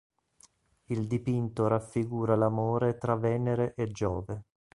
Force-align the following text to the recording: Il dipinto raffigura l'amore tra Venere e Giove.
Il 0.85 1.05
dipinto 1.05 1.67
raffigura 1.67 2.35
l'amore 2.35 2.97
tra 2.97 3.13
Venere 3.13 3.75
e 3.75 3.91
Giove. 3.91 4.45